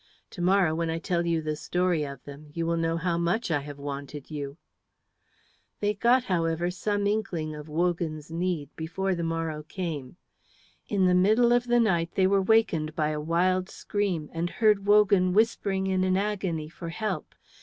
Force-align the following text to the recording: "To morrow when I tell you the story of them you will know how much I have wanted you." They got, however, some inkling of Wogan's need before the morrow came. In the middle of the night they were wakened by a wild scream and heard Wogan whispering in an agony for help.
"To 0.31 0.41
morrow 0.41 0.73
when 0.73 0.89
I 0.89 0.97
tell 0.97 1.27
you 1.27 1.43
the 1.43 1.55
story 1.55 2.03
of 2.07 2.23
them 2.23 2.47
you 2.55 2.65
will 2.65 2.75
know 2.75 2.97
how 2.97 3.19
much 3.19 3.51
I 3.51 3.59
have 3.59 3.77
wanted 3.77 4.31
you." 4.31 4.57
They 5.79 5.93
got, 5.93 6.23
however, 6.23 6.71
some 6.71 7.05
inkling 7.05 7.53
of 7.53 7.69
Wogan's 7.69 8.31
need 8.31 8.75
before 8.75 9.13
the 9.13 9.21
morrow 9.21 9.61
came. 9.61 10.17
In 10.87 11.05
the 11.05 11.13
middle 11.13 11.51
of 11.53 11.67
the 11.67 11.79
night 11.79 12.15
they 12.15 12.25
were 12.25 12.41
wakened 12.41 12.95
by 12.95 13.09
a 13.09 13.21
wild 13.21 13.69
scream 13.69 14.31
and 14.33 14.49
heard 14.49 14.87
Wogan 14.87 15.33
whispering 15.33 15.85
in 15.85 16.03
an 16.03 16.17
agony 16.17 16.67
for 16.67 16.89
help. 16.89 17.35